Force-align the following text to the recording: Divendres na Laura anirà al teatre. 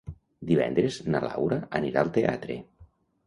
Divendres 0.51 0.97
na 1.15 1.21
Laura 1.27 1.59
anirà 1.81 2.03
al 2.05 2.11
teatre. 2.17 2.57